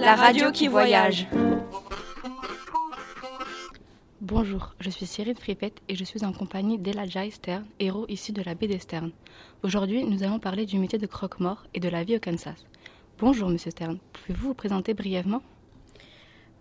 la 0.00 0.14
radio 0.14 0.50
qui 0.50 0.66
voyage. 0.66 1.26
Bonjour, 4.22 4.74
je 4.80 4.88
suis 4.88 5.04
Cyril 5.04 5.36
Fripette 5.36 5.82
et 5.88 5.94
je 5.94 6.04
suis 6.04 6.24
en 6.24 6.32
compagnie 6.32 6.78
d'Elijah 6.78 7.30
Stern, 7.30 7.66
héros 7.78 8.06
issu 8.08 8.32
de 8.32 8.42
la 8.42 8.54
baie 8.54 8.66
des 8.66 8.78
Stern. 8.78 9.10
Aujourd'hui, 9.62 10.04
nous 10.04 10.22
allons 10.22 10.38
parler 10.38 10.64
du 10.64 10.78
métier 10.78 10.98
de 10.98 11.06
croque-mort 11.06 11.66
et 11.74 11.80
de 11.80 11.88
la 11.90 12.02
vie 12.02 12.16
au 12.16 12.20
Kansas. 12.20 12.64
Bonjour, 13.18 13.50
monsieur 13.50 13.70
Stern. 13.70 13.98
Pouvez-vous 14.12 14.48
vous 14.48 14.54
présenter 14.54 14.94
brièvement? 14.94 15.42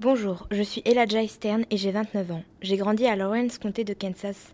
Bonjour, 0.02 0.48
je 0.52 0.62
suis 0.62 0.82
Elijah 0.84 1.26
Stern 1.28 1.66
et 1.70 1.78
j'ai 1.78 1.92
29 1.92 2.32
ans. 2.32 2.44
J'ai 2.62 2.76
grandi 2.76 3.06
à 3.06 3.16
Lawrence, 3.16 3.58
comté 3.58 3.86
de 3.86 3.94
Kansas. 3.94 4.54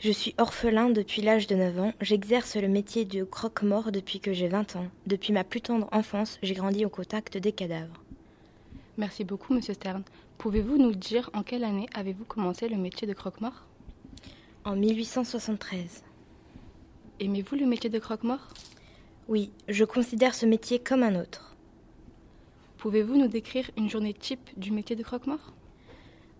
Je 0.00 0.10
suis 0.10 0.34
orphelin 0.38 0.88
depuis 0.88 1.20
l'âge 1.20 1.46
de 1.46 1.54
9 1.54 1.80
ans. 1.80 1.92
J'exerce 2.00 2.56
le 2.56 2.68
métier 2.68 3.04
de 3.04 3.24
croque-mort 3.24 3.92
depuis 3.92 4.20
que 4.20 4.32
j'ai 4.32 4.48
20 4.48 4.76
ans. 4.76 4.86
Depuis 5.06 5.34
ma 5.34 5.44
plus 5.44 5.60
tendre 5.60 5.88
enfance, 5.92 6.38
j'ai 6.42 6.54
grandi 6.54 6.86
au 6.86 6.90
contact 6.90 7.36
des 7.36 7.52
cadavres. 7.52 8.01
Merci 8.98 9.24
beaucoup, 9.24 9.54
monsieur 9.54 9.72
Stern. 9.72 10.02
Pouvez-vous 10.36 10.76
nous 10.76 10.92
dire 10.92 11.30
en 11.32 11.42
quelle 11.42 11.64
année 11.64 11.86
avez-vous 11.94 12.26
commencé 12.26 12.68
le 12.68 12.76
métier 12.76 13.06
de 13.06 13.14
croque-mort? 13.14 13.64
En 14.66 14.76
1873. 14.76 16.04
Aimez-vous 17.18 17.56
le 17.56 17.64
métier 17.64 17.88
de 17.88 17.98
croque-mort? 17.98 18.48
Oui, 19.28 19.50
je 19.66 19.86
considère 19.86 20.34
ce 20.34 20.44
métier 20.44 20.78
comme 20.78 21.02
un 21.02 21.18
autre. 21.18 21.56
Pouvez-vous 22.76 23.16
nous 23.16 23.28
décrire 23.28 23.70
une 23.78 23.88
journée 23.88 24.12
type 24.12 24.50
du 24.58 24.72
métier 24.72 24.94
de 24.94 25.02
croque-mort? 25.02 25.54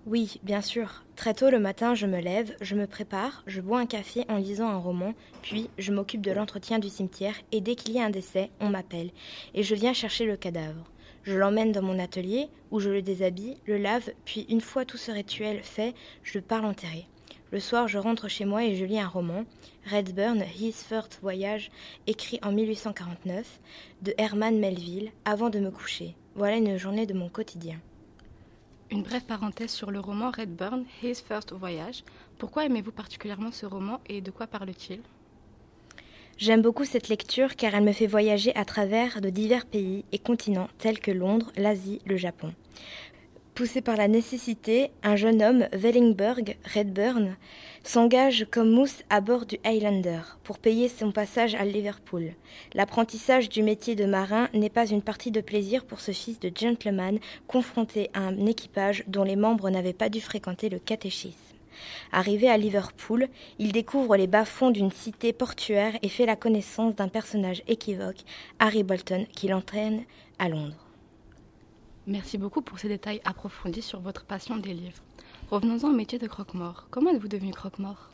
Oui, 0.04 0.38
bien 0.42 0.60
sûr. 0.60 1.04
Très 1.16 1.32
tôt 1.32 1.48
le 1.48 1.58
matin, 1.58 1.94
je 1.94 2.06
me 2.06 2.20
lève, 2.20 2.54
je 2.60 2.74
me 2.74 2.86
prépare, 2.86 3.44
je 3.46 3.62
bois 3.62 3.80
un 3.80 3.86
café 3.86 4.26
en 4.28 4.36
lisant 4.36 4.68
un 4.68 4.76
roman, 4.76 5.14
puis 5.40 5.70
je 5.78 5.92
m'occupe 5.92 6.20
de 6.20 6.32
l'entretien 6.32 6.78
du 6.78 6.90
cimetière 6.90 7.36
et 7.50 7.62
dès 7.62 7.76
qu'il 7.76 7.94
y 7.94 7.98
a 7.98 8.04
un 8.04 8.10
décès, 8.10 8.50
on 8.60 8.68
m'appelle 8.68 9.10
et 9.54 9.62
je 9.62 9.74
viens 9.74 9.94
chercher 9.94 10.26
le 10.26 10.36
cadavre. 10.36 10.91
Je 11.24 11.36
l'emmène 11.36 11.70
dans 11.72 11.82
mon 11.82 11.98
atelier 11.98 12.48
où 12.70 12.80
je 12.80 12.90
le 12.90 13.02
déshabille, 13.02 13.56
le 13.66 13.78
lave, 13.78 14.10
puis 14.24 14.46
une 14.48 14.60
fois 14.60 14.84
tout 14.84 14.96
ce 14.96 15.12
rituel 15.12 15.62
fait, 15.62 15.94
je 16.24 16.40
pars 16.40 16.62
l'enterrer. 16.62 17.06
Le 17.52 17.60
soir, 17.60 17.86
je 17.86 17.98
rentre 17.98 18.28
chez 18.28 18.44
moi 18.44 18.64
et 18.64 18.74
je 18.74 18.84
lis 18.84 18.98
un 18.98 19.06
roman, 19.06 19.44
Redburn, 19.86 20.42
His 20.58 20.72
First 20.72 21.18
Voyage, 21.20 21.70
écrit 22.06 22.40
en 22.42 22.50
1849, 22.50 23.60
de 24.00 24.14
Herman 24.16 24.58
Melville, 24.58 25.12
avant 25.24 25.50
de 25.50 25.60
me 25.60 25.70
coucher. 25.70 26.16
Voilà 26.34 26.56
une 26.56 26.78
journée 26.78 27.06
de 27.06 27.12
mon 27.12 27.28
quotidien. 27.28 27.78
Une 28.90 29.02
brève 29.02 29.24
parenthèse 29.24 29.70
sur 29.70 29.90
le 29.90 30.00
roman 30.00 30.30
Redburn, 30.30 30.84
His 31.02 31.16
First 31.16 31.52
Voyage. 31.52 32.04
Pourquoi 32.38 32.64
aimez-vous 32.64 32.90
particulièrement 32.92 33.52
ce 33.52 33.66
roman 33.66 34.00
et 34.06 34.22
de 34.22 34.30
quoi 34.30 34.46
parle-t-il? 34.46 35.00
J'aime 36.42 36.60
beaucoup 36.60 36.84
cette 36.84 37.08
lecture 37.08 37.54
car 37.54 37.72
elle 37.76 37.84
me 37.84 37.92
fait 37.92 38.08
voyager 38.08 38.52
à 38.56 38.64
travers 38.64 39.20
de 39.20 39.30
divers 39.30 39.64
pays 39.64 40.04
et 40.10 40.18
continents 40.18 40.66
tels 40.76 40.98
que 40.98 41.12
Londres, 41.12 41.52
l'Asie, 41.56 42.00
le 42.04 42.16
Japon. 42.16 42.52
Poussé 43.54 43.80
par 43.80 43.96
la 43.96 44.08
nécessité, 44.08 44.90
un 45.04 45.14
jeune 45.14 45.40
homme, 45.40 45.68
Wellingberg 45.72 46.56
Redburn, 46.74 47.36
s'engage 47.84 48.48
comme 48.50 48.72
mousse 48.72 49.04
à 49.08 49.20
bord 49.20 49.46
du 49.46 49.56
Highlander 49.62 50.22
pour 50.42 50.58
payer 50.58 50.88
son 50.88 51.12
passage 51.12 51.54
à 51.54 51.64
Liverpool. 51.64 52.32
L'apprentissage 52.74 53.48
du 53.48 53.62
métier 53.62 53.94
de 53.94 54.04
marin 54.04 54.48
n'est 54.52 54.68
pas 54.68 54.88
une 54.88 55.02
partie 55.02 55.30
de 55.30 55.42
plaisir 55.42 55.84
pour 55.84 56.00
ce 56.00 56.10
fils 56.10 56.40
de 56.40 56.50
gentleman 56.52 57.20
confronté 57.46 58.10
à 58.14 58.18
un 58.18 58.46
équipage 58.46 59.04
dont 59.06 59.22
les 59.22 59.36
membres 59.36 59.70
n'avaient 59.70 59.92
pas 59.92 60.08
dû 60.08 60.20
fréquenter 60.20 60.70
le 60.70 60.80
catéchisme. 60.80 61.51
Arrivé 62.12 62.48
à 62.48 62.56
Liverpool, 62.56 63.28
il 63.58 63.72
découvre 63.72 64.16
les 64.16 64.26
bas-fonds 64.26 64.70
d'une 64.70 64.90
cité 64.90 65.32
portuaire 65.32 65.98
et 66.02 66.08
fait 66.08 66.26
la 66.26 66.36
connaissance 66.36 66.94
d'un 66.94 67.08
personnage 67.08 67.62
équivoque, 67.68 68.22
Harry 68.58 68.82
Bolton, 68.82 69.26
qui 69.32 69.48
l'entraîne 69.48 70.04
à 70.38 70.48
Londres. 70.48 70.86
Merci 72.06 72.36
beaucoup 72.36 72.62
pour 72.62 72.78
ces 72.78 72.88
détails 72.88 73.20
approfondis 73.24 73.82
sur 73.82 74.00
votre 74.00 74.24
passion 74.24 74.56
des 74.56 74.74
livres. 74.74 75.02
Revenons-en 75.50 75.90
au 75.90 75.94
métier 75.94 76.18
de 76.18 76.26
croque-mort. 76.26 76.88
Comment 76.90 77.10
êtes-vous 77.10 77.28
devenu 77.28 77.52
croque-mort? 77.52 78.10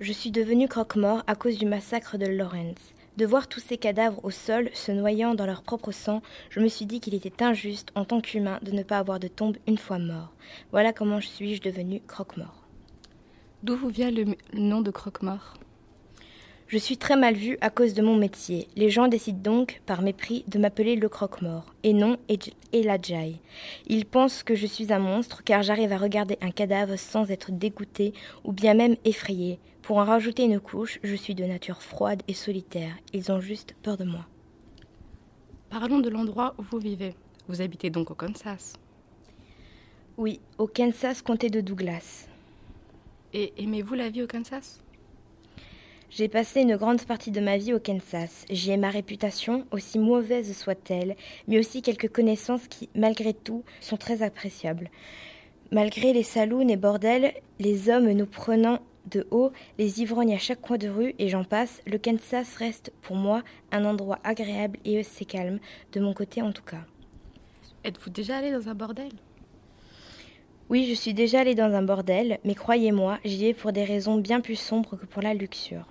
Je 0.00 0.12
suis 0.12 0.30
devenu 0.30 0.68
croque-mort 0.68 1.22
à 1.26 1.34
cause 1.34 1.58
du 1.58 1.66
massacre 1.66 2.16
de 2.16 2.26
Lawrence. 2.26 2.94
De 3.16 3.26
voir 3.26 3.48
tous 3.48 3.60
ces 3.60 3.76
cadavres 3.76 4.24
au 4.24 4.30
sol 4.30 4.70
se 4.72 4.92
noyant 4.92 5.34
dans 5.34 5.46
leur 5.46 5.62
propre 5.62 5.92
sang, 5.92 6.22
je 6.48 6.60
me 6.60 6.68
suis 6.68 6.86
dit 6.86 7.00
qu'il 7.00 7.14
était 7.14 7.42
injuste 7.42 7.90
en 7.94 8.04
tant 8.04 8.20
qu'humain 8.20 8.58
de 8.62 8.70
ne 8.70 8.82
pas 8.82 8.98
avoir 8.98 9.20
de 9.20 9.28
tombe 9.28 9.56
une 9.66 9.78
fois 9.78 9.98
mort. 9.98 10.32
Voilà 10.70 10.92
comment 10.92 11.20
je 11.20 11.28
suis 11.28 11.60
devenu 11.60 12.00
croque-mort. 12.06 12.64
D'où 13.62 13.76
vous 13.76 13.88
vient 13.88 14.10
le, 14.10 14.36
nom 14.54 14.80
de 14.80 14.90
croque-mort? 14.90 15.59
Je 16.70 16.78
suis 16.78 16.96
très 16.96 17.16
mal 17.16 17.34
vue 17.34 17.58
à 17.60 17.68
cause 17.68 17.94
de 17.94 18.02
mon 18.02 18.14
métier. 18.14 18.68
Les 18.76 18.90
gens 18.90 19.08
décident 19.08 19.40
donc, 19.42 19.82
par 19.86 20.02
mépris, 20.02 20.44
de 20.46 20.60
m'appeler 20.60 20.94
le 20.94 21.08
croque-mort, 21.08 21.74
et 21.82 21.92
non 21.92 22.16
Elijah. 22.72 23.36
Ils 23.88 24.06
pensent 24.06 24.44
que 24.44 24.54
je 24.54 24.68
suis 24.68 24.92
un 24.92 25.00
monstre, 25.00 25.42
car 25.42 25.64
j'arrive 25.64 25.92
à 25.92 25.98
regarder 25.98 26.38
un 26.40 26.52
cadavre 26.52 26.96
sans 26.96 27.28
être 27.32 27.50
dégoûté 27.50 28.14
ou 28.44 28.52
bien 28.52 28.74
même 28.74 28.94
effrayé. 29.04 29.58
Pour 29.82 29.96
en 29.96 30.04
rajouter 30.04 30.44
une 30.44 30.60
couche, 30.60 31.00
je 31.02 31.16
suis 31.16 31.34
de 31.34 31.42
nature 31.42 31.82
froide 31.82 32.22
et 32.28 32.34
solitaire. 32.34 32.94
Ils 33.12 33.32
ont 33.32 33.40
juste 33.40 33.74
peur 33.82 33.96
de 33.96 34.04
moi. 34.04 34.28
Parlons 35.70 35.98
de 35.98 36.08
l'endroit 36.08 36.54
où 36.56 36.62
vous 36.62 36.78
vivez. 36.78 37.16
Vous 37.48 37.62
habitez 37.62 37.90
donc 37.90 38.12
au 38.12 38.14
Kansas 38.14 38.74
Oui, 40.16 40.38
au 40.56 40.68
Kansas, 40.68 41.20
comté 41.20 41.50
de 41.50 41.60
Douglas. 41.60 42.28
Et 43.32 43.52
aimez-vous 43.60 43.94
la 43.94 44.08
vie 44.08 44.22
au 44.22 44.28
Kansas? 44.28 44.80
J'ai 46.10 46.28
passé 46.28 46.62
une 46.62 46.76
grande 46.76 47.04
partie 47.04 47.30
de 47.30 47.40
ma 47.40 47.56
vie 47.56 47.72
au 47.72 47.78
Kansas. 47.78 48.44
J'y 48.50 48.72
ai 48.72 48.76
ma 48.76 48.90
réputation, 48.90 49.64
aussi 49.70 49.98
mauvaise 50.00 50.56
soit-elle, 50.56 51.14
mais 51.46 51.58
aussi 51.58 51.82
quelques 51.82 52.10
connaissances 52.10 52.66
qui, 52.66 52.88
malgré 52.96 53.32
tout, 53.32 53.62
sont 53.80 53.96
très 53.96 54.22
appréciables. 54.22 54.90
Malgré 55.70 56.12
les 56.12 56.24
saloons 56.24 56.68
et 56.68 56.76
bordels, 56.76 57.32
les 57.60 57.88
hommes 57.90 58.10
nous 58.10 58.26
prenant 58.26 58.80
de 59.08 59.28
haut, 59.30 59.52
les 59.78 60.02
ivrognes 60.02 60.34
à 60.34 60.38
chaque 60.38 60.60
coin 60.60 60.78
de 60.78 60.88
rue 60.88 61.14
et 61.20 61.28
j'en 61.28 61.44
passe, 61.44 61.80
le 61.86 61.96
Kansas 61.96 62.56
reste 62.56 62.92
pour 63.02 63.14
moi 63.14 63.44
un 63.70 63.84
endroit 63.84 64.18
agréable 64.24 64.80
et 64.84 64.98
assez 64.98 65.24
calme, 65.24 65.60
de 65.92 66.00
mon 66.00 66.12
côté 66.12 66.42
en 66.42 66.50
tout 66.50 66.64
cas. 66.64 66.84
Êtes-vous 67.84 68.10
déjà 68.10 68.38
allé 68.38 68.50
dans 68.50 68.68
un 68.68 68.74
bordel? 68.74 69.12
Oui, 70.68 70.86
je 70.88 70.94
suis 70.94 71.14
déjà 71.14 71.40
allé 71.40 71.54
dans 71.54 71.72
un 71.72 71.82
bordel, 71.82 72.40
mais 72.44 72.56
croyez-moi, 72.56 73.20
j'y 73.24 73.46
vais 73.46 73.54
pour 73.54 73.70
des 73.72 73.84
raisons 73.84 74.18
bien 74.18 74.40
plus 74.40 74.56
sombres 74.56 74.96
que 74.96 75.06
pour 75.06 75.22
la 75.22 75.34
luxure. 75.34 75.86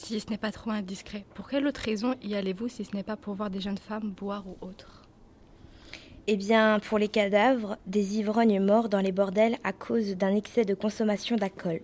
Si 0.00 0.20
ce 0.20 0.30
n'est 0.30 0.38
pas 0.38 0.52
trop 0.52 0.70
indiscret, 0.70 1.24
pour 1.34 1.48
quelle 1.48 1.66
autre 1.66 1.80
raison 1.80 2.14
y 2.22 2.36
allez-vous 2.36 2.68
si 2.68 2.84
ce 2.84 2.94
n'est 2.94 3.02
pas 3.02 3.16
pour 3.16 3.34
voir 3.34 3.50
des 3.50 3.60
jeunes 3.60 3.78
femmes 3.78 4.12
boire 4.12 4.44
ou 4.46 4.56
autre? 4.64 5.02
Eh 6.28 6.36
bien, 6.36 6.78
pour 6.78 6.98
les 6.98 7.08
cadavres, 7.08 7.76
des 7.84 8.16
ivrognes 8.16 8.60
morts 8.60 8.88
dans 8.88 9.00
les 9.00 9.10
bordels 9.10 9.58
à 9.64 9.72
cause 9.72 10.14
d'un 10.14 10.36
excès 10.36 10.64
de 10.64 10.74
consommation 10.74 11.34
d'alcool. 11.34 11.80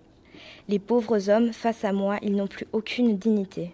Les 0.69 0.79
pauvres 0.79 1.29
hommes, 1.29 1.51
face 1.51 1.83
à 1.83 1.91
moi, 1.91 2.17
ils 2.21 2.35
n'ont 2.35 2.47
plus 2.47 2.65
aucune 2.71 3.17
dignité. 3.17 3.73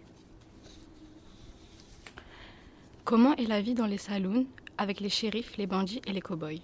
Comment 3.06 3.36
est 3.36 3.48
la 3.48 3.62
vie 3.62 3.76
dans 3.76 3.86
les 3.86 4.00
saloons 4.00 4.48
avec 4.78 5.02
les 5.02 5.10
shérifs, 5.10 5.56
les 5.58 5.68
bandits 5.68 6.02
et 6.08 6.14
les 6.14 6.22
cow-boys? 6.22 6.64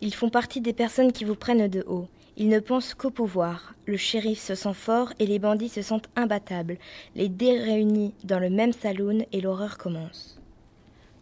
Ils 0.00 0.14
font 0.14 0.30
partie 0.30 0.62
des 0.62 0.72
personnes 0.72 1.12
qui 1.12 1.24
vous 1.24 1.36
prennent 1.36 1.68
de 1.68 1.84
haut. 1.86 2.08
Ils 2.36 2.48
ne 2.48 2.60
pensent 2.60 2.94
qu'au 2.94 3.10
pouvoir. 3.10 3.74
Le 3.86 3.96
shérif 3.96 4.38
se 4.38 4.54
sent 4.54 4.74
fort 4.74 5.12
et 5.18 5.26
les 5.26 5.38
bandits 5.38 5.68
se 5.68 5.82
sentent 5.82 6.08
imbattables. 6.16 6.78
Les 7.14 7.28
dés 7.28 7.58
réunis 7.58 8.14
dans 8.24 8.38
le 8.38 8.50
même 8.50 8.72
saloon 8.72 9.26
et 9.32 9.40
l'horreur 9.40 9.78
commence. 9.78 10.40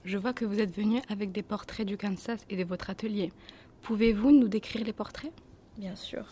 Je 0.05 0.17
vois 0.17 0.33
que 0.33 0.45
vous 0.45 0.61
êtes 0.61 0.75
venu 0.75 1.01
avec 1.09 1.33
des 1.33 1.43
portraits 1.43 1.87
du 1.87 1.97
Kansas 1.97 2.41
et 2.49 2.57
de 2.57 2.65
votre 2.65 2.91
atelier. 2.91 3.33
Pouvez-vous 3.83 4.31
nous 4.31 4.49
décrire 4.49 4.85
les 4.85 4.93
portraits? 4.93 5.33
Bien 5.77 5.97
sûr. 5.97 6.25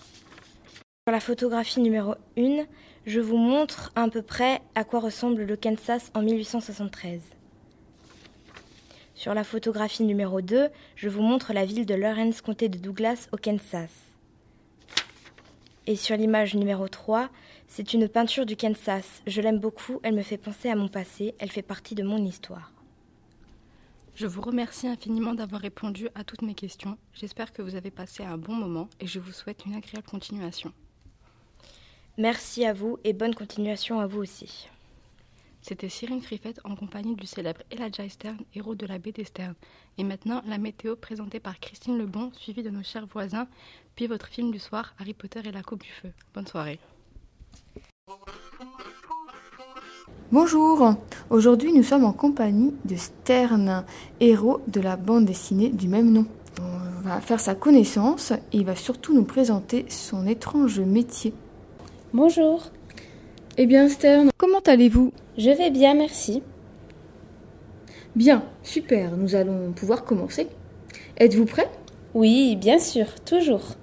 Sur 1.07 1.13
la 1.13 1.21
photographie 1.21 1.81
numéro 1.81 2.15
1, 2.39 2.65
je 3.07 3.21
vous 3.21 3.37
montre 3.37 3.93
à 3.95 4.09
peu 4.09 4.23
près 4.23 4.61
à 4.75 4.85
quoi 4.85 5.01
ressemble 5.01 5.45
le 5.45 5.57
Kansas 5.57 6.11
en 6.15 6.23
1873. 6.23 7.21
Sur 9.15 9.33
la 9.33 9.45
photographie 9.45 10.05
numéro 10.05 10.41
2, 10.41 10.69
je 10.95 11.09
vous 11.09 11.23
montre 11.23 11.53
la 11.53 11.65
ville 11.65 11.87
de 11.87 11.95
Lawrence, 11.95 12.41
comté 12.41 12.69
de 12.69 12.79
Douglas, 12.79 13.29
au 13.33 13.37
Kansas. 13.37 14.06
Et 15.89 15.95
sur 15.95 16.17
l'image 16.17 16.55
numéro 16.57 16.89
3, 16.89 17.29
c'est 17.69 17.95
une 17.95 18.09
peinture 18.09 18.45
du 18.45 18.57
Kansas. 18.57 19.23
Je 19.27 19.41
l'aime 19.41 19.61
beaucoup, 19.61 20.01
elle 20.03 20.17
me 20.17 20.23
fait 20.23 20.37
penser 20.37 20.69
à 20.69 20.75
mon 20.75 20.89
passé, 20.89 21.37
elle 21.39 21.53
fait 21.53 21.63
partie 21.63 21.95
de 21.95 22.03
mon 22.03 22.19
histoire. 22.25 22.73
Je 24.17 24.27
vous 24.27 24.41
remercie 24.41 24.89
infiniment 24.89 25.35
d'avoir 25.35 25.61
répondu 25.61 26.09
à 26.17 26.25
toutes 26.25 26.43
mes 26.43 26.55
questions. 26.55 26.99
J'espère 27.13 27.53
que 27.53 27.63
vous 27.63 27.77
avez 27.77 27.93
passé 27.93 28.25
un 28.25 28.37
bon 28.37 28.55
moment 28.55 28.89
et 28.99 29.07
je 29.07 29.21
vous 29.21 29.31
souhaite 29.31 29.65
une 29.65 29.75
agréable 29.75 30.09
continuation. 30.09 30.73
Merci 32.19 32.65
à 32.65 32.73
vous 32.73 32.99
et 33.05 33.13
bonne 33.13 33.35
continuation 33.35 34.01
à 34.01 34.07
vous 34.07 34.23
aussi. 34.23 34.69
C'était 35.69 35.89
Cyrine 35.89 36.23
Friffette 36.23 36.61
en 36.63 36.77
compagnie 36.77 37.17
du 37.17 37.27
célèbre 37.27 37.61
Elijah 37.73 38.09
Stern, 38.09 38.39
héros 38.55 38.77
de 38.77 38.87
la 38.87 38.99
baie 38.99 39.11
des 39.11 39.25
Stern. 39.25 39.55
Et 39.99 40.05
maintenant, 40.05 40.41
la 40.47 40.59
météo 40.59 40.95
présentée 40.95 41.41
par 41.41 41.59
Christine 41.59 41.99
Lebon, 41.99 42.31
suivie 42.35 42.63
de 42.63 42.71
nos 42.71 42.85
chers 42.85 43.09
voisins, 43.09 43.49
puis 43.97 44.07
votre 44.07 44.29
film 44.29 44.53
du 44.53 44.61
soir, 44.61 44.95
Harry 45.01 45.13
Potter 45.13 45.41
et 45.45 45.51
la 45.51 45.65
Coupe 45.65 45.83
du 45.83 45.91
Feu. 45.91 46.13
Bonne 46.35 46.47
soirée. 46.47 46.79
Bonjour, 50.31 50.95
Aujourd'hui, 51.31 51.73
nous 51.73 51.83
sommes 51.83 52.05
en 52.05 52.13
compagnie 52.13 52.73
de 52.85 52.95
Stern, 52.95 53.85
héros 54.21 54.61
de 54.69 54.81
la 54.81 54.95
bande 54.95 55.25
dessinée 55.25 55.71
du 55.71 55.89
même 55.89 56.13
nom. 56.13 56.27
On 56.61 57.01
va 57.01 57.21
faire 57.21 57.41
sa 57.41 57.57
connaissance 57.57 58.31
et 58.31 58.59
il 58.59 58.67
va 58.67 58.77
surtout 58.77 59.15
nous 59.15 59.25
présenter 59.25 59.85
son 59.89 60.29
étrange 60.29 60.79
métier. 60.79 61.35
Bonjour. 62.13 62.71
Eh 63.59 63.65
bien, 63.65 63.89
Stern, 63.89 64.29
comment 64.37 64.61
allez-vous? 64.67 65.15
Je 65.39 65.49
vais 65.49 65.71
bien, 65.71 65.95
merci. 65.95 66.43
Bien, 68.15 68.45
super, 68.63 69.17
nous 69.17 69.35
allons 69.35 69.73
pouvoir 69.73 70.05
commencer. 70.05 70.49
Êtes-vous 71.17 71.47
prêt? 71.47 71.71
Oui, 72.13 72.57
bien 72.57 72.79
sûr, 72.79 73.07
toujours. 73.25 73.77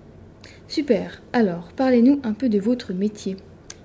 Super, 0.68 1.24
alors 1.34 1.70
parlez-nous 1.76 2.20
un 2.24 2.34
peu 2.34 2.50
de 2.50 2.60
votre 2.60 2.94
métier. 2.94 3.36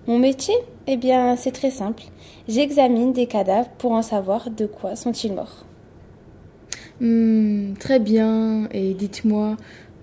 Mon 0.06 0.18
métier? 0.18 0.54
Eh 0.86 0.98
bien, 0.98 1.36
c'est 1.36 1.52
très 1.52 1.70
simple. 1.70 2.02
J'examine 2.48 3.14
des 3.14 3.26
cadavres 3.26 3.70
pour 3.78 3.92
en 3.92 4.02
savoir 4.02 4.50
de 4.50 4.66
quoi 4.66 4.94
sont-ils 4.94 5.32
morts. 5.32 5.64
Hmm, 7.00 7.72
très 7.80 7.98
bien, 7.98 8.68
et 8.72 8.92
dites-moi, 8.92 9.56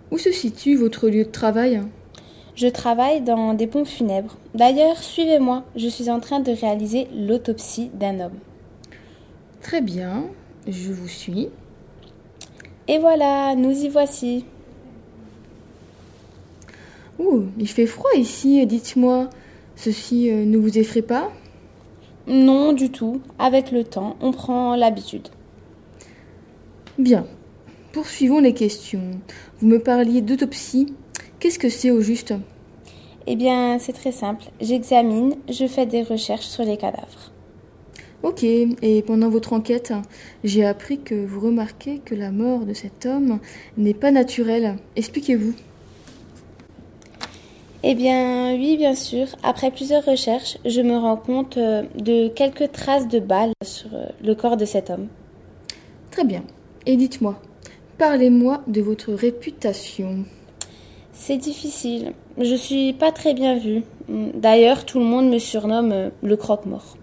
où 0.10 0.18
se 0.18 0.32
situe 0.32 0.78
votre 0.78 1.10
lieu 1.10 1.26
de 1.26 1.30
travail? 1.30 1.84
Je 2.56 2.68
travaille 2.68 3.22
dans 3.22 3.54
des 3.54 3.68
pompes 3.68 3.88
funèbres. 3.88 4.38
D'ailleurs, 4.54 4.98
suivez-moi, 4.98 5.64
je 5.76 5.90
suis 5.90 6.10
en 6.10 6.22
train 6.22 6.40
de 6.40 6.52
réaliser 6.52 7.08
l'autopsie 7.14 7.92
d'un 7.94 8.22
homme. 8.22 8.40
Très 9.62 9.82
bien, 9.82 10.26
je 10.66 10.94
vous 10.94 11.10
suis. 11.10 11.50
Et 12.88 12.98
voilà, 12.98 13.56
nous 13.56 13.72
y 13.72 13.90
voici. 13.90 14.46
Ouh, 17.20 17.44
il 17.58 17.68
fait 17.68 17.88
froid 17.88 18.12
ici, 18.16 18.66
dites-moi. 18.66 19.30
Ceci 19.76 20.30
euh, 20.30 20.46
ne 20.46 20.58
vous 20.58 20.78
effraie 20.78 21.02
pas? 21.02 21.32
Non, 22.28 22.72
du 22.72 22.90
tout. 22.90 23.22
Avec 23.38 23.72
le 23.72 23.84
temps, 23.84 24.16
on 24.22 24.32
prend 24.32 24.76
l'habitude. 24.76 25.28
Bien. 26.98 27.26
Poursuivons 27.92 28.40
les 28.40 28.54
questions. 28.54 29.12
Vous 29.60 29.68
me 29.68 29.80
parliez 29.80 30.22
d'autopsie. 30.22 30.94
Qu'est-ce 31.46 31.60
que 31.60 31.70
c'est 31.70 31.92
au 31.92 32.02
juste 32.02 32.34
Eh 33.28 33.36
bien, 33.36 33.78
c'est 33.78 33.94
très 33.94 34.12
simple. 34.12 34.46
J'examine, 34.62 35.36
je 35.48 35.68
fais 35.68 35.86
des 35.86 36.02
recherches 36.02 36.48
sur 36.48 36.64
les 36.64 36.76
cadavres. 36.76 37.32
Ok, 38.24 38.44
et 38.44 39.04
pendant 39.04 39.30
votre 39.30 39.54
enquête, 39.54 39.94
j'ai 40.44 40.66
appris 40.66 40.98
que 41.02 41.14
vous 41.14 41.40
remarquez 41.40 42.00
que 42.00 42.16
la 42.16 42.32
mort 42.32 42.66
de 42.66 42.74
cet 42.74 43.06
homme 43.06 43.38
n'est 43.78 43.94
pas 43.94 44.10
naturelle. 44.10 44.78
Expliquez-vous. 44.96 45.54
Eh 47.84 47.94
bien, 47.94 48.56
oui, 48.56 48.76
bien 48.76 48.96
sûr. 48.96 49.28
Après 49.44 49.70
plusieurs 49.70 50.04
recherches, 50.04 50.58
je 50.66 50.82
me 50.82 50.98
rends 50.98 51.16
compte 51.16 51.58
euh, 51.58 51.84
de 51.96 52.28
quelques 52.30 52.72
traces 52.72 53.08
de 53.08 53.20
balles 53.20 53.54
sur 53.64 53.94
euh, 53.94 54.08
le 54.24 54.34
corps 54.34 54.58
de 54.58 54.66
cet 54.66 54.90
homme. 54.90 55.10
Très 56.10 56.24
bien. 56.24 56.42
Et 56.88 56.98
dites-moi, 56.98 57.40
parlez-moi 58.00 58.64
de 58.66 58.82
votre 58.82 59.14
réputation. 59.14 60.26
C'est 61.18 61.38
difficile. 61.38 62.12
Je 62.38 62.56
suis 62.56 62.92
pas 62.92 63.12
très 63.12 63.34
bien 63.34 63.58
vue. 63.58 63.84
D'ailleurs, 64.10 64.86
tout 64.86 65.00
le 65.00 65.06
monde 65.06 65.30
me 65.30 65.40
surnomme 65.40 65.92
euh, 65.94 66.10
le 66.22 66.36
croque-mort. 66.36 66.98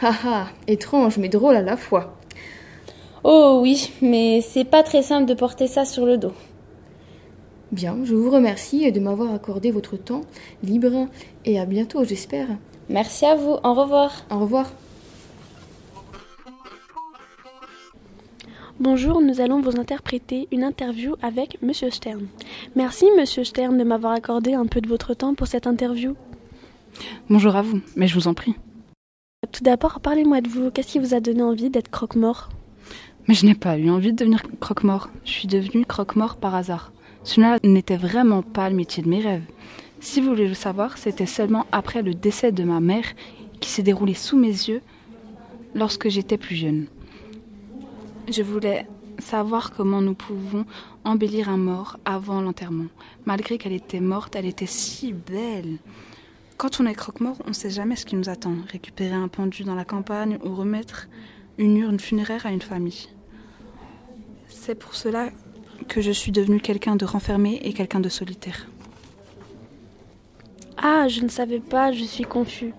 Haha, 0.00 0.48
étrange 0.66 1.18
mais 1.18 1.28
drôle 1.28 1.54
à 1.54 1.62
la 1.62 1.76
fois. 1.76 2.16
Oh 3.24 3.60
oui, 3.62 3.92
mais 4.00 4.40
c'est 4.40 4.64
pas 4.64 4.82
très 4.82 5.02
simple 5.02 5.26
de 5.26 5.34
porter 5.34 5.68
ça 5.68 5.84
sur 5.84 6.06
le 6.06 6.16
dos. 6.16 6.32
Bien, 7.70 7.98
je 8.04 8.14
vous 8.14 8.30
remercie 8.30 8.90
de 8.90 9.00
m'avoir 9.00 9.32
accordé 9.32 9.70
votre 9.70 9.96
temps 9.96 10.22
libre 10.64 11.06
et 11.44 11.60
à 11.60 11.66
bientôt, 11.66 12.04
j'espère. 12.04 12.48
Merci 12.88 13.26
à 13.26 13.36
vous, 13.36 13.58
au 13.62 13.74
revoir. 13.74 14.24
Au 14.30 14.38
revoir. 14.40 14.72
Bonjour, 18.82 19.22
nous 19.22 19.40
allons 19.40 19.60
vous 19.60 19.78
interpréter 19.78 20.48
une 20.50 20.64
interview 20.64 21.14
avec 21.22 21.62
Monsieur 21.62 21.88
Stern. 21.90 22.26
Merci 22.74 23.06
Monsieur 23.16 23.44
Stern 23.44 23.78
de 23.78 23.84
m'avoir 23.84 24.12
accordé 24.12 24.54
un 24.54 24.66
peu 24.66 24.80
de 24.80 24.88
votre 24.88 25.14
temps 25.14 25.36
pour 25.36 25.46
cette 25.46 25.68
interview. 25.68 26.16
Bonjour 27.30 27.54
à 27.54 27.62
vous, 27.62 27.80
mais 27.94 28.08
je 28.08 28.14
vous 28.16 28.26
en 28.26 28.34
prie. 28.34 28.56
Tout 29.52 29.62
d'abord, 29.62 30.00
parlez-moi 30.00 30.40
de 30.40 30.48
vous. 30.48 30.72
Qu'est-ce 30.72 30.94
qui 30.94 30.98
vous 30.98 31.14
a 31.14 31.20
donné 31.20 31.42
envie 31.42 31.70
d'être 31.70 31.92
croque-mort? 31.92 32.48
Mais 33.28 33.34
je 33.34 33.46
n'ai 33.46 33.54
pas 33.54 33.78
eu 33.78 33.88
envie 33.88 34.10
de 34.10 34.16
devenir 34.16 34.42
croque-mort. 34.58 35.10
Je 35.24 35.30
suis 35.30 35.46
devenue 35.46 35.86
croque-mort 35.86 36.34
par 36.34 36.56
hasard. 36.56 36.90
Cela 37.22 37.60
n'était 37.62 37.96
vraiment 37.96 38.42
pas 38.42 38.68
le 38.68 38.74
métier 38.74 39.00
de 39.04 39.08
mes 39.08 39.20
rêves. 39.20 39.44
Si 40.00 40.20
vous 40.20 40.30
voulez 40.30 40.48
le 40.48 40.54
savoir, 40.54 40.98
c'était 40.98 41.26
seulement 41.26 41.66
après 41.70 42.02
le 42.02 42.14
décès 42.14 42.50
de 42.50 42.64
ma 42.64 42.80
mère 42.80 43.06
qui 43.60 43.70
s'est 43.70 43.84
déroulé 43.84 44.14
sous 44.14 44.36
mes 44.36 44.48
yeux 44.48 44.82
lorsque 45.72 46.08
j'étais 46.08 46.36
plus 46.36 46.56
jeune. 46.56 46.86
Je 48.28 48.42
voulais 48.42 48.86
savoir 49.18 49.72
comment 49.72 50.00
nous 50.00 50.14
pouvons 50.14 50.64
embellir 51.04 51.48
un 51.48 51.56
mort 51.56 51.98
avant 52.04 52.40
l'enterrement. 52.40 52.86
Malgré 53.24 53.58
qu'elle 53.58 53.72
était 53.72 54.00
morte, 54.00 54.36
elle 54.36 54.46
était 54.46 54.66
si 54.66 55.12
belle. 55.12 55.78
Quand 56.56 56.80
on 56.80 56.86
est 56.86 56.94
croque-mort, 56.94 57.36
on 57.44 57.48
ne 57.48 57.54
sait 57.54 57.70
jamais 57.70 57.96
ce 57.96 58.06
qui 58.06 58.16
nous 58.16 58.28
attend. 58.28 58.54
Récupérer 58.70 59.14
un 59.14 59.28
pendu 59.28 59.64
dans 59.64 59.74
la 59.74 59.84
campagne 59.84 60.38
ou 60.44 60.54
remettre 60.54 61.08
une 61.58 61.76
urne 61.76 61.98
funéraire 61.98 62.46
à 62.46 62.52
une 62.52 62.62
famille. 62.62 63.08
C'est 64.48 64.76
pour 64.76 64.94
cela 64.94 65.30
que 65.88 66.00
je 66.00 66.12
suis 66.12 66.30
devenue 66.30 66.60
quelqu'un 66.60 66.96
de 66.96 67.04
renfermé 67.04 67.60
et 67.64 67.72
quelqu'un 67.72 68.00
de 68.00 68.08
solitaire. 68.08 68.68
Ah, 70.76 71.08
je 71.08 71.20
ne 71.20 71.28
savais 71.28 71.60
pas, 71.60 71.92
je 71.92 72.04
suis 72.04 72.24
confus. 72.24 72.72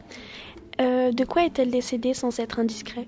Euh, 0.81 1.12
de 1.12 1.25
quoi 1.25 1.46
est-elle 1.46 1.69
décédée 1.69 2.13
sans 2.13 2.39
être 2.39 2.60
indiscret 2.60 3.07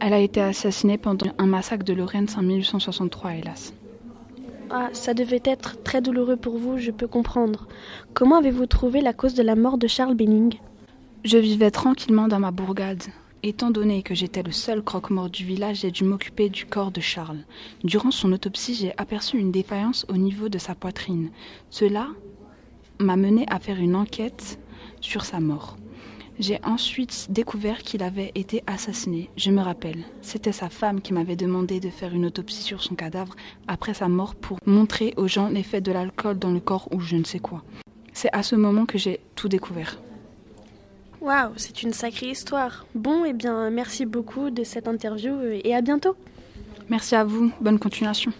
Elle 0.00 0.12
a 0.12 0.20
été 0.20 0.40
assassinée 0.40 0.98
pendant 0.98 1.32
un 1.38 1.46
massacre 1.46 1.84
de 1.84 1.92
Lorraine 1.92 2.28
en 2.36 2.42
1863, 2.42 3.34
hélas. 3.34 3.74
Ah, 4.70 4.90
ça 4.92 5.14
devait 5.14 5.42
être 5.44 5.82
très 5.82 6.02
douloureux 6.02 6.36
pour 6.36 6.58
vous, 6.58 6.78
je 6.78 6.90
peux 6.90 7.06
comprendre. 7.06 7.66
Comment 8.14 8.36
avez-vous 8.36 8.66
trouvé 8.66 9.00
la 9.00 9.12
cause 9.12 9.34
de 9.34 9.42
la 9.42 9.56
mort 9.56 9.78
de 9.78 9.86
Charles 9.86 10.14
Benning? 10.14 10.54
Je 11.24 11.38
vivais 11.38 11.70
tranquillement 11.70 12.28
dans 12.28 12.38
ma 12.38 12.50
bourgade. 12.50 13.02
Étant 13.42 13.70
donné 13.70 14.02
que 14.02 14.14
j'étais 14.14 14.42
le 14.42 14.52
seul 14.52 14.82
croque-mort 14.82 15.30
du 15.30 15.44
village, 15.44 15.80
j'ai 15.80 15.90
dû 15.90 16.04
m'occuper 16.04 16.48
du 16.48 16.66
corps 16.66 16.90
de 16.90 17.00
Charles. 17.00 17.44
Durant 17.82 18.10
son 18.10 18.32
autopsie, 18.32 18.74
j'ai 18.74 18.92
aperçu 18.98 19.38
une 19.38 19.52
défaillance 19.52 20.06
au 20.08 20.16
niveau 20.16 20.48
de 20.48 20.58
sa 20.58 20.74
poitrine. 20.74 21.30
Cela 21.70 22.08
m'a 22.98 23.16
mené 23.16 23.46
à 23.48 23.58
faire 23.58 23.78
une 23.78 23.96
enquête 23.96 24.58
sur 25.00 25.24
sa 25.24 25.40
mort. 25.40 25.76
J'ai 26.38 26.60
ensuite 26.62 27.26
découvert 27.30 27.82
qu'il 27.82 28.02
avait 28.02 28.30
été 28.36 28.62
assassiné. 28.68 29.28
Je 29.36 29.50
me 29.50 29.60
rappelle, 29.60 30.04
c'était 30.22 30.52
sa 30.52 30.68
femme 30.68 31.00
qui 31.00 31.12
m'avait 31.12 31.34
demandé 31.34 31.80
de 31.80 31.90
faire 31.90 32.14
une 32.14 32.26
autopsie 32.26 32.62
sur 32.62 32.80
son 32.80 32.94
cadavre 32.94 33.34
après 33.66 33.94
sa 33.94 34.08
mort 34.08 34.36
pour 34.36 34.58
montrer 34.64 35.14
aux 35.16 35.26
gens 35.26 35.48
l'effet 35.48 35.80
de 35.80 35.90
l'alcool 35.90 36.38
dans 36.38 36.52
le 36.52 36.60
corps 36.60 36.88
ou 36.92 37.00
je 37.00 37.16
ne 37.16 37.24
sais 37.24 37.40
quoi. 37.40 37.64
C'est 38.12 38.32
à 38.32 38.44
ce 38.44 38.54
moment 38.54 38.86
que 38.86 38.98
j'ai 38.98 39.18
tout 39.34 39.48
découvert. 39.48 39.98
Waouh, 41.20 41.52
c'est 41.56 41.82
une 41.82 41.92
sacrée 41.92 42.30
histoire. 42.30 42.86
Bon, 42.94 43.24
eh 43.24 43.32
bien, 43.32 43.70
merci 43.70 44.06
beaucoup 44.06 44.50
de 44.50 44.62
cette 44.62 44.86
interview 44.86 45.40
et 45.42 45.74
à 45.74 45.80
bientôt. 45.80 46.16
Merci 46.88 47.16
à 47.16 47.24
vous, 47.24 47.50
bonne 47.60 47.80
continuation. 47.80 48.32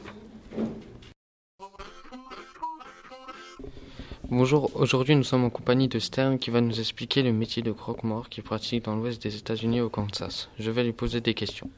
Bonjour, 4.30 4.70
aujourd'hui 4.74 5.16
nous 5.16 5.24
sommes 5.24 5.44
en 5.44 5.48
compagnie 5.48 5.88
de 5.88 5.98
Stern 5.98 6.38
qui 6.38 6.50
va 6.50 6.60
nous 6.60 6.80
expliquer 6.80 7.22
le 7.22 7.32
métier 7.32 7.62
de 7.62 7.72
croque-mort 7.72 8.28
qu'il 8.28 8.44
pratique 8.44 8.84
dans 8.84 8.94
l'ouest 8.94 9.22
des 9.22 9.34
États-Unis 9.34 9.80
au 9.80 9.88
Kansas. 9.88 10.50
Je 10.58 10.70
vais 10.70 10.84
lui 10.84 10.92
poser 10.92 11.22
des 11.22 11.32
questions. 11.32 11.70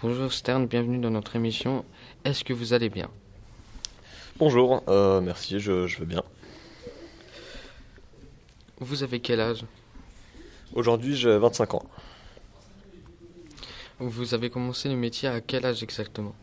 Bonjour 0.00 0.32
Stern, 0.32 0.66
bienvenue 0.66 0.96
dans 0.96 1.10
notre 1.10 1.36
émission. 1.36 1.84
Est-ce 2.24 2.44
que 2.44 2.54
vous 2.54 2.72
allez 2.72 2.88
bien? 2.88 3.10
Bonjour, 4.38 4.84
euh, 4.88 5.20
merci, 5.20 5.60
je, 5.60 5.86
je 5.86 5.98
veux 5.98 6.06
bien. 6.06 6.22
Vous 8.80 9.02
avez 9.02 9.20
quel 9.20 9.40
âge? 9.40 9.62
Aujourd'hui 10.72 11.14
j'ai 11.14 11.36
25 11.36 11.74
ans. 11.74 11.84
Vous 13.98 14.32
avez 14.32 14.48
commencé 14.48 14.88
le 14.88 14.96
métier 14.96 15.28
à 15.28 15.42
quel 15.42 15.66
âge 15.66 15.82
exactement? 15.82 16.34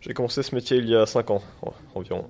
J'ai 0.00 0.14
commencé 0.14 0.42
ce 0.42 0.54
métier 0.54 0.78
il 0.78 0.88
y 0.88 0.96
a 0.96 1.04
5 1.04 1.30
ans 1.30 1.42
environ. 1.94 2.26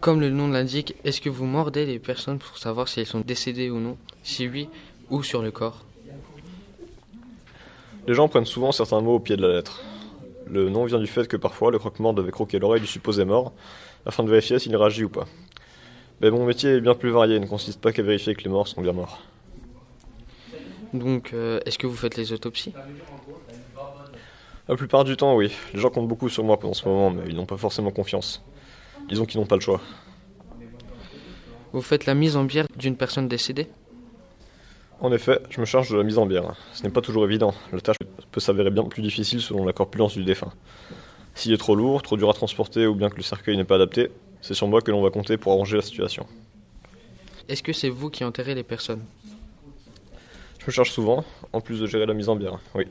Comme 0.00 0.22
le 0.22 0.30
nom 0.30 0.48
l'indique, 0.48 0.94
est-ce 1.04 1.20
que 1.20 1.28
vous 1.28 1.44
mordez 1.44 1.84
les 1.84 1.98
personnes 1.98 2.38
pour 2.38 2.56
savoir 2.56 2.88
si 2.88 3.00
elles 3.00 3.06
sont 3.06 3.20
décédées 3.20 3.68
ou 3.68 3.80
non? 3.80 3.98
Si 4.22 4.48
oui, 4.48 4.70
où 5.10 5.22
sur 5.22 5.42
le 5.42 5.50
corps? 5.50 5.84
Les 8.06 8.14
gens 8.14 8.26
prennent 8.28 8.46
souvent 8.46 8.72
certains 8.72 9.02
mots 9.02 9.16
au 9.16 9.20
pied 9.20 9.36
de 9.36 9.42
la 9.46 9.52
lettre. 9.52 9.82
Le 10.46 10.70
nom 10.70 10.86
vient 10.86 10.98
du 10.98 11.06
fait 11.06 11.28
que 11.28 11.36
parfois 11.36 11.70
le 11.70 11.78
croque-mort 11.78 12.14
devait 12.14 12.30
croquer 12.30 12.58
l'oreille 12.58 12.80
du 12.80 12.86
supposé 12.86 13.26
mort 13.26 13.52
afin 14.06 14.24
de 14.24 14.30
vérifier 14.30 14.58
s'il 14.58 14.74
réagit 14.74 15.04
ou 15.04 15.10
pas. 15.10 15.26
Mais 16.22 16.30
mon 16.30 16.46
métier 16.46 16.70
est 16.76 16.80
bien 16.80 16.94
plus 16.94 17.10
varié, 17.10 17.36
il 17.36 17.42
ne 17.42 17.46
consiste 17.46 17.80
pas 17.80 17.92
qu'à 17.92 18.02
vérifier 18.02 18.34
que 18.34 18.42
les 18.42 18.50
morts 18.50 18.68
sont 18.68 18.80
bien 18.80 18.92
morts. 18.92 19.22
Donc, 20.94 21.34
euh, 21.34 21.60
est-ce 21.66 21.78
que 21.78 21.86
vous 21.86 21.94
faites 21.94 22.16
les 22.16 22.32
autopsies? 22.32 22.72
La 24.66 24.76
plupart 24.76 25.04
du 25.04 25.16
temps, 25.16 25.36
oui. 25.36 25.52
Les 25.74 25.80
gens 25.80 25.90
comptent 25.90 26.08
beaucoup 26.08 26.30
sur 26.30 26.42
moi 26.42 26.58
pendant 26.58 26.74
ce 26.74 26.88
moment, 26.88 27.10
mais 27.10 27.24
ils 27.28 27.36
n'ont 27.36 27.46
pas 27.46 27.58
forcément 27.58 27.90
confiance. 27.90 28.42
Disons 29.10 29.26
qu'ils 29.26 29.40
n'ont 29.40 29.46
pas 29.46 29.56
le 29.56 29.60
choix. 29.60 29.80
Vous 31.72 31.82
faites 31.82 32.06
la 32.06 32.14
mise 32.14 32.36
en 32.36 32.44
bière 32.44 32.66
d'une 32.76 32.96
personne 32.96 33.26
décédée 33.28 33.66
En 35.00 35.12
effet, 35.12 35.40
je 35.50 35.60
me 35.60 35.66
charge 35.66 35.90
de 35.90 35.96
la 35.96 36.04
mise 36.04 36.16
en 36.16 36.26
bière. 36.26 36.54
Ce 36.72 36.84
n'est 36.84 36.90
pas 36.90 37.00
toujours 37.00 37.24
évident. 37.24 37.52
La 37.72 37.80
tâche 37.80 37.96
peut 38.30 38.40
s'avérer 38.40 38.70
bien 38.70 38.84
plus 38.84 39.02
difficile 39.02 39.40
selon 39.40 39.64
la 39.64 39.72
corpulence 39.72 40.16
du 40.16 40.24
défunt. 40.24 40.52
S'il 41.34 41.52
est 41.52 41.58
trop 41.58 41.74
lourd, 41.74 42.02
trop 42.02 42.16
dur 42.16 42.30
à 42.30 42.34
transporter 42.34 42.86
ou 42.86 42.94
bien 42.94 43.10
que 43.10 43.16
le 43.16 43.22
cercueil 43.22 43.56
n'est 43.56 43.64
pas 43.64 43.76
adapté, 43.76 44.10
c'est 44.42 44.54
sur 44.54 44.68
moi 44.68 44.80
que 44.80 44.90
l'on 44.92 45.02
va 45.02 45.10
compter 45.10 45.36
pour 45.36 45.52
arranger 45.52 45.76
la 45.76 45.82
situation. 45.82 46.26
Est-ce 47.48 47.64
que 47.64 47.72
c'est 47.72 47.88
vous 47.88 48.10
qui 48.10 48.22
enterrez 48.24 48.54
les 48.54 48.62
personnes 48.62 49.04
Je 50.60 50.66
me 50.66 50.70
charge 50.70 50.92
souvent, 50.92 51.24
en 51.52 51.60
plus 51.60 51.80
de 51.80 51.86
gérer 51.86 52.06
la 52.06 52.14
mise 52.14 52.28
en 52.28 52.36
bière, 52.36 52.58
oui. 52.76 52.84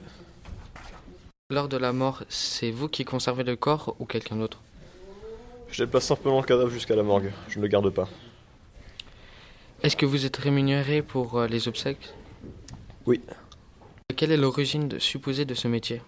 Lors 1.49 1.69
de 1.69 1.77
la 1.77 1.93
mort, 1.93 2.23
c'est 2.27 2.71
vous 2.71 2.89
qui 2.89 3.05
conservez 3.05 3.43
le 3.43 3.55
corps 3.55 3.95
ou 3.99 4.05
quelqu'un 4.05 4.35
d'autre 4.35 4.59
Je 5.71 5.83
déplace 5.83 6.05
simplement 6.05 6.39
le 6.39 6.45
cadavre 6.45 6.69
jusqu'à 6.69 6.95
la 6.95 7.03
morgue, 7.03 7.31
je 7.47 7.57
ne 7.57 7.61
le 7.63 7.67
garde 7.67 7.89
pas. 7.89 8.07
Est-ce 9.83 9.95
que 9.95 10.05
vous 10.05 10.25
êtes 10.25 10.37
rémunéré 10.37 11.01
pour 11.01 11.37
euh, 11.39 11.47
les 11.47 11.67
obsèques? 11.67 12.13
Oui. 13.05 13.21
Quelle 14.15 14.31
est 14.31 14.37
l'origine 14.37 14.87
de- 14.89 14.99
supposée 14.99 15.45
de 15.45 15.53
ce 15.53 15.67
métier? 15.67 16.01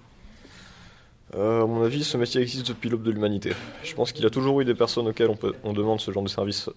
Euh, 1.35 1.63
à 1.63 1.65
mon 1.65 1.83
avis, 1.83 2.03
ce 2.03 2.17
métier 2.17 2.41
existe 2.41 2.67
depuis 2.67 2.89
l'aube 2.89 3.03
de 3.03 3.11
l'humanité. 3.11 3.53
Je 3.83 3.93
pense 3.93 4.11
qu'il 4.11 4.23
y 4.23 4.27
a 4.27 4.29
toujours 4.29 4.59
eu 4.59 4.65
des 4.65 4.75
personnes 4.75 5.07
auxquelles 5.07 5.29
on, 5.29 5.37
peut, 5.37 5.53
on 5.63 5.71
demande 5.71 6.01
ce 6.01 6.11
genre 6.11 6.23
de 6.23 6.27
service. 6.27 6.69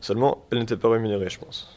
Seulement, 0.00 0.46
elles 0.52 0.58
n'étaient 0.58 0.76
pas 0.76 0.90
rémunérées, 0.90 1.28
je 1.28 1.38
pense. 1.40 1.76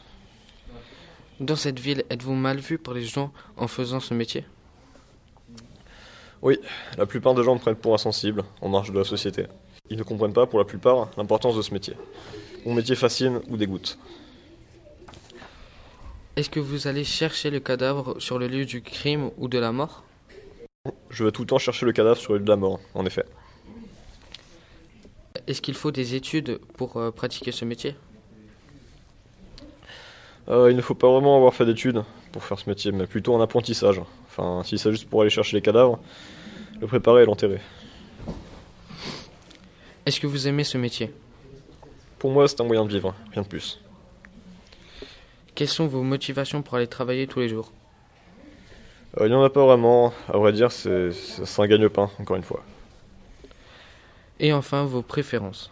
Dans 1.40 1.56
cette 1.56 1.80
ville, 1.80 2.04
êtes-vous 2.10 2.34
mal 2.34 2.58
vu 2.58 2.78
par 2.78 2.94
les 2.94 3.02
gens 3.02 3.32
en 3.56 3.66
faisant 3.66 3.98
ce 3.98 4.14
métier? 4.14 4.44
Oui, 6.42 6.58
la 6.96 7.06
plupart 7.06 7.34
des 7.34 7.42
gens 7.42 7.54
me 7.54 7.60
prennent 7.60 7.74
pour 7.74 7.94
insensible, 7.94 8.44
en 8.60 8.68
marge 8.68 8.92
de 8.92 8.98
la 8.98 9.04
société. 9.04 9.46
Ils 9.90 9.98
ne 9.98 10.02
comprennent 10.02 10.32
pas, 10.32 10.46
pour 10.46 10.58
la 10.58 10.64
plupart, 10.64 11.10
l'importance 11.18 11.56
de 11.56 11.62
ce 11.62 11.74
métier. 11.74 11.94
Mon 12.64 12.72
métier 12.72 12.96
fascine 12.96 13.42
ou 13.48 13.58
dégoûte. 13.58 13.98
Est-ce 16.36 16.48
que 16.48 16.58
vous 16.58 16.86
allez 16.86 17.04
chercher 17.04 17.50
le 17.50 17.60
cadavre 17.60 18.18
sur 18.18 18.38
le 18.38 18.48
lieu 18.48 18.64
du 18.64 18.80
crime 18.80 19.30
ou 19.36 19.46
de 19.46 19.58
la 19.58 19.72
mort? 19.72 20.04
Je 21.10 21.22
vais 21.22 21.32
tout 21.32 21.42
le 21.42 21.48
temps 21.48 21.58
chercher 21.58 21.84
le 21.84 21.92
cadavre 21.92 22.16
sur 22.16 22.32
le 22.32 22.38
lieu 22.38 22.44
de 22.46 22.50
la 22.50 22.56
mort, 22.56 22.80
en 22.94 23.04
effet. 23.04 23.26
Est-ce 25.46 25.60
qu'il 25.60 25.74
faut 25.74 25.90
des 25.90 26.14
études 26.14 26.58
pour 26.78 26.96
euh, 26.96 27.10
pratiquer 27.10 27.52
ce 27.52 27.66
métier? 27.66 27.94
Euh, 30.48 30.70
il 30.70 30.76
ne 30.76 30.82
faut 30.82 30.94
pas 30.94 31.10
vraiment 31.10 31.36
avoir 31.36 31.52
fait 31.52 31.66
d'études 31.66 32.02
pour 32.32 32.42
faire 32.42 32.58
ce 32.58 32.70
métier, 32.70 32.90
mais 32.90 33.06
plutôt 33.06 33.36
un 33.36 33.42
apprentissage. 33.42 34.00
Enfin, 34.28 34.62
si 34.64 34.78
c'est 34.78 34.90
juste 34.90 35.10
pour 35.10 35.20
aller 35.20 35.30
chercher 35.30 35.58
les 35.58 35.62
cadavres, 35.62 35.98
le 36.80 36.86
préparer 36.86 37.24
et 37.24 37.26
l'enterrer. 37.26 37.60
Est-ce 40.06 40.20
que 40.20 40.26
vous 40.26 40.48
aimez 40.48 40.64
ce 40.64 40.76
métier? 40.76 41.12
Pour 42.18 42.30
moi, 42.30 42.46
c'est 42.46 42.60
un 42.60 42.64
moyen 42.64 42.84
de 42.84 42.90
vivre, 42.90 43.14
rien 43.32 43.42
de 43.42 43.48
plus. 43.48 43.80
Quelles 45.54 45.68
sont 45.68 45.86
vos 45.86 46.02
motivations 46.02 46.62
pour 46.62 46.74
aller 46.74 46.86
travailler 46.86 47.26
tous 47.26 47.40
les 47.40 47.48
jours? 47.48 47.72
Euh, 49.18 49.26
il 49.26 49.30
n'y 49.30 49.34
en 49.34 49.42
a 49.42 49.50
pas 49.50 49.64
vraiment, 49.64 50.12
à 50.28 50.36
vrai 50.36 50.52
dire, 50.52 50.72
c'est 50.72 51.10
un 51.58 51.66
gagne-pain, 51.66 52.10
encore 52.18 52.36
une 52.36 52.42
fois. 52.42 52.62
Et 54.40 54.52
enfin, 54.52 54.84
vos 54.84 55.02
préférences? 55.02 55.70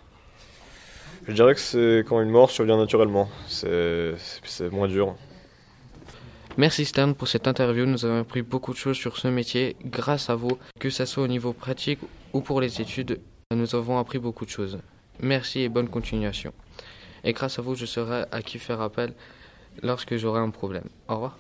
Je 1.26 1.32
dirais 1.32 1.54
que 1.54 1.60
c'est 1.60 2.04
quand 2.08 2.20
une 2.20 2.30
mort 2.30 2.50
survient 2.50 2.76
naturellement. 2.76 3.28
C'est 3.48 4.16
moins 4.70 4.88
dur. 4.88 5.14
Merci 6.56 6.84
Stern 6.84 7.14
pour 7.14 7.28
cette 7.28 7.46
interview. 7.48 7.86
Nous 7.86 8.04
avons 8.04 8.20
appris 8.20 8.42
beaucoup 8.42 8.72
de 8.72 8.78
choses 8.78 8.96
sur 8.96 9.16
ce 9.16 9.28
métier 9.28 9.76
grâce 9.84 10.30
à 10.30 10.36
vous, 10.36 10.58
que 10.78 10.90
ce 10.90 11.04
soit 11.04 11.22
au 11.22 11.28
niveau 11.28 11.52
pratique 11.52 11.98
ou 12.32 12.40
pour 12.40 12.60
les 12.60 12.80
études. 12.80 13.20
Nous 13.54 13.74
avons 13.74 13.98
appris 13.98 14.18
beaucoup 14.18 14.44
de 14.44 14.50
choses. 14.50 14.78
Merci 15.20 15.60
et 15.60 15.68
bonne 15.68 15.88
continuation. 15.88 16.52
Et 17.24 17.32
grâce 17.32 17.58
à 17.58 17.62
vous, 17.62 17.74
je 17.74 17.86
saurai 17.86 18.24
à 18.32 18.42
qui 18.42 18.58
faire 18.58 18.80
appel 18.80 19.12
lorsque 19.82 20.16
j'aurai 20.16 20.40
un 20.40 20.50
problème. 20.50 20.84
Au 21.08 21.14
revoir. 21.14 21.38